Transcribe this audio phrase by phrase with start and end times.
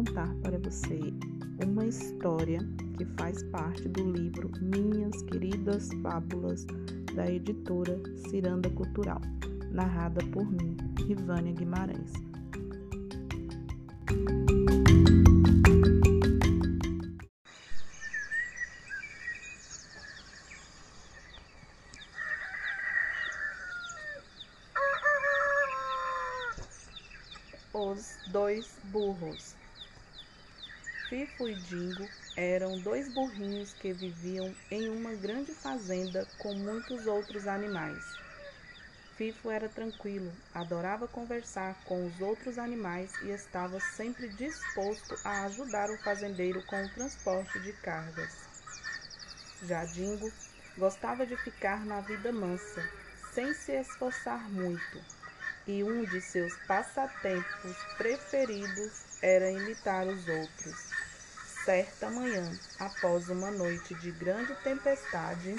[0.00, 0.98] contar para você
[1.62, 2.58] uma história
[2.96, 6.64] que faz parte do livro Minhas Queridas Fábulas,
[7.14, 8.00] da editora
[8.30, 9.20] Ciranda Cultural,
[9.70, 10.74] narrada por mim,
[11.06, 12.12] Rivânia Guimarães.
[27.74, 29.59] Os dois burros.
[31.10, 37.48] Fifo e Dingo eram dois burrinhos que viviam em uma grande fazenda com muitos outros
[37.48, 38.16] animais.
[39.16, 45.90] Fifo era tranquilo, adorava conversar com os outros animais e estava sempre disposto a ajudar
[45.90, 48.30] o fazendeiro com o transporte de cargas.
[49.64, 50.32] Já Dingo
[50.78, 52.84] gostava de ficar na vida mansa,
[53.32, 55.04] sem se esforçar muito
[55.66, 60.99] e um de seus passatempos preferidos era imitar os outros.
[61.64, 65.54] Certa manhã, após uma noite de grande tempestade,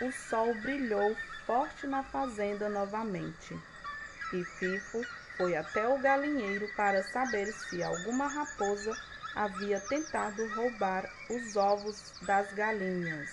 [0.00, 3.52] o sol brilhou forte na fazenda novamente.
[4.32, 5.04] E Fifo
[5.36, 8.96] foi até o galinheiro para saber se alguma raposa
[9.34, 13.28] havia tentado roubar os ovos das galinhas.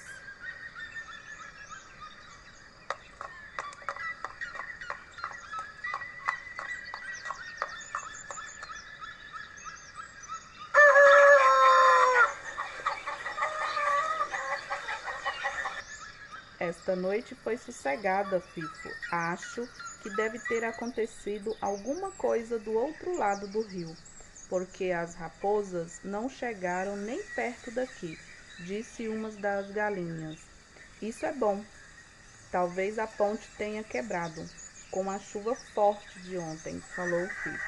[16.59, 18.89] Esta noite foi sossegada, Fifo.
[19.11, 19.67] Acho
[20.01, 23.95] que deve ter acontecido alguma coisa do outro lado do rio,
[24.47, 28.17] porque as raposas não chegaram nem perto daqui,
[28.57, 30.49] disse uma das galinhas.
[31.01, 31.65] Isso é bom.
[32.49, 34.49] Talvez a ponte tenha quebrado
[34.89, 37.61] com a chuva forte de ontem, falou o filho.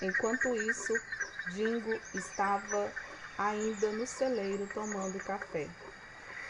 [0.00, 1.02] Enquanto isso,
[1.46, 2.94] Dingo estava
[3.36, 5.70] ainda no celeiro tomando café.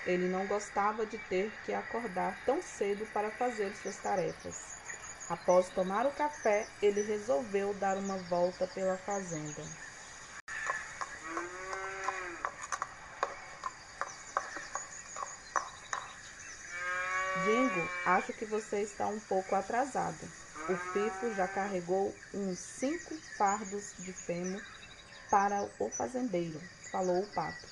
[0.05, 4.69] Ele não gostava de ter que acordar tão cedo para fazer suas tarefas.
[5.31, 9.63] Após tomar o café, ele resolveu dar uma volta pela fazenda.
[17.45, 20.27] Dingo, acho que você está um pouco atrasado.
[20.69, 24.61] O Fifo já carregou uns cinco fardos de feno
[25.31, 27.69] para o fazendeiro, falou o pato.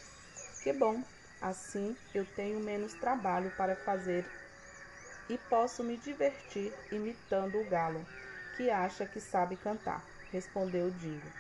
[0.63, 1.03] Que bom,
[1.41, 4.27] Assim eu tenho menos trabalho para fazer
[5.29, 8.07] e posso me divertir imitando o galo,
[8.53, 11.31] que acha que sabe cantar, respondeu Dingo.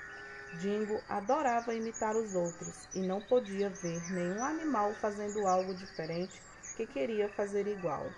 [0.52, 6.42] Dingo adorava imitar os outros e não podia ver nenhum animal fazendo algo diferente
[6.76, 8.10] que queria fazer igual.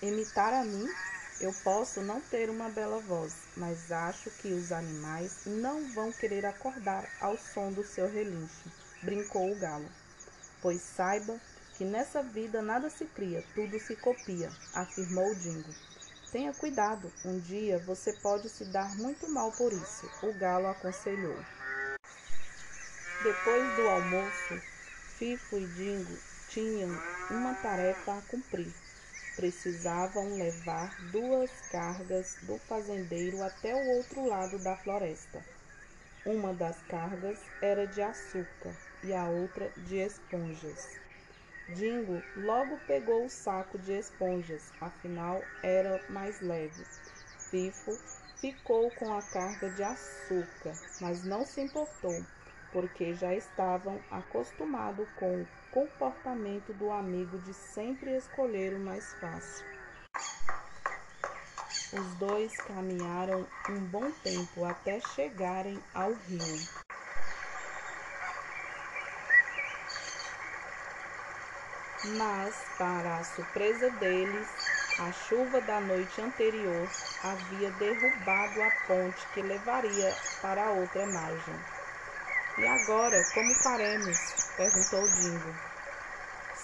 [0.00, 0.86] Imitar a mim?
[1.40, 6.44] Eu posso não ter uma bela voz, mas acho que os animais não vão querer
[6.44, 8.68] acordar ao som do seu relincho,
[9.04, 9.88] brincou o galo.
[10.60, 11.40] Pois saiba
[11.76, 15.72] que nessa vida nada se cria, tudo se copia, afirmou Dingo.
[16.32, 21.38] Tenha cuidado, um dia você pode se dar muito mal por isso, o galo aconselhou.
[23.22, 24.60] Depois do almoço,
[25.16, 26.90] Fifo e Dingo tinham
[27.30, 28.72] uma tarefa a cumprir
[29.38, 35.40] precisavam levar duas cargas do fazendeiro até o outro lado da floresta.
[36.24, 41.00] Uma das cargas era de açúcar e a outra de esponjas.
[41.68, 46.84] Dingo logo pegou o saco de esponjas, afinal era mais leve.
[47.48, 47.96] Fifo
[48.40, 52.26] ficou com a carga de açúcar, mas não se importou,
[52.72, 59.64] porque já estavam acostumados com o comportamento do amigo de sempre escolher o mais fácil.
[61.92, 66.78] Os dois caminharam um bom tempo até chegarem ao rio.
[72.16, 74.48] Mas, para a surpresa deles,
[74.98, 76.88] a chuva da noite anterior
[77.22, 81.77] havia derrubado a ponte que levaria para outra margem.
[82.58, 84.16] E agora, como faremos?
[84.56, 85.54] perguntou Dingo.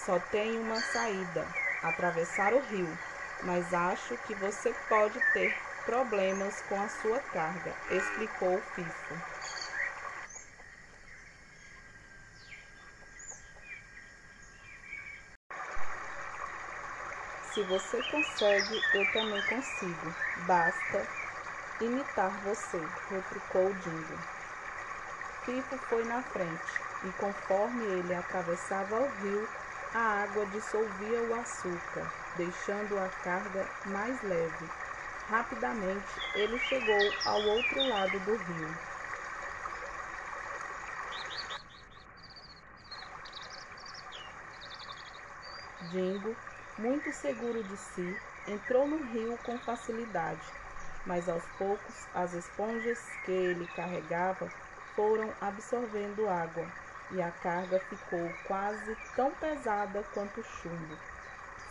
[0.05, 1.47] Só tem uma saída:
[1.81, 2.97] atravessar o rio.
[3.45, 5.53] Mas acho que você pode ter
[5.85, 9.15] problemas com a sua carga, explicou Fifo.
[17.53, 20.13] Se você consegue, eu também consigo.
[20.45, 21.07] Basta
[21.79, 24.44] imitar você, retrucou Dingo.
[25.45, 29.47] Fifo foi na frente, e conforme ele atravessava o rio,
[29.93, 34.67] a água dissolvia o açúcar, deixando a carga mais leve.
[35.29, 38.75] Rapidamente ele chegou ao outro lado do rio.
[45.91, 46.35] Dingo,
[46.75, 48.17] muito seguro de si,
[48.47, 50.51] entrou no rio com facilidade,
[51.05, 54.49] mas aos poucos as esponjas que ele carregava
[54.95, 56.67] foram absorvendo água
[57.11, 60.97] e a carga ficou quase tão pesada quanto o chumbo.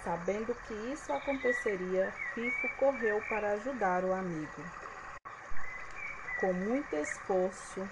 [0.02, 4.62] Sabendo que isso aconteceria, Fifo correu para ajudar o amigo.
[6.36, 7.88] Com muito esforço,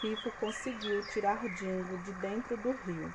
[0.00, 3.14] Fifo conseguiu tirar Dingo de dentro do rio,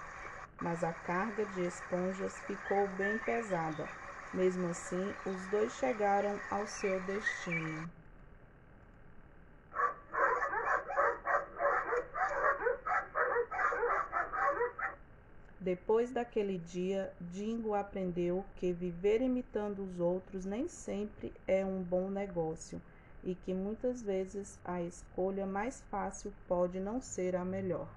[0.62, 3.90] mas a carga de esponjas ficou bem pesada.
[4.34, 7.97] Mesmo assim, os dois chegaram ao seu destino.
[15.68, 22.10] Depois daquele dia, Dingo aprendeu que viver imitando os outros nem sempre é um bom
[22.10, 22.82] negócio
[23.22, 27.90] e que muitas vezes a escolha mais fácil pode não ser a melhor.